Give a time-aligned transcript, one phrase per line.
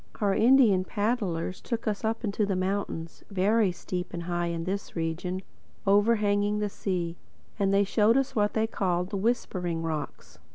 [0.19, 4.95] Our Indian paddlers took us up into the mountains, very steep and high in this
[4.95, 5.43] region,
[5.85, 7.17] overhanging the sea.
[7.59, 10.39] And they showed us what they called the Whispering Rocks.